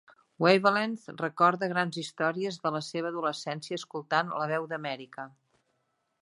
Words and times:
"Wavelength" 0.43 1.03
recorda 1.23 1.69
grans 1.73 1.99
històries 2.03 2.57
de 2.63 2.71
la 2.77 2.81
seva 2.87 3.11
adolescència, 3.15 3.79
escoltant 3.83 4.33
la 4.41 4.49
"Veu 4.55 4.67
d'Amèrica". 4.73 5.29